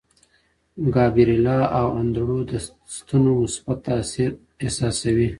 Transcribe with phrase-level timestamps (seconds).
[0.93, 2.51] ګابرېلا او انډرو د
[2.95, 4.31] ستنو مثبت تاثیر
[4.63, 5.29] احساسوي.